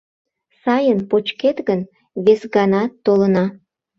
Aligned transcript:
—Сайын 0.61 0.99
почкет 1.09 1.57
гын, 1.67 1.81
вес 2.23 2.41
ганат 2.55 2.91
толына. 3.05 3.45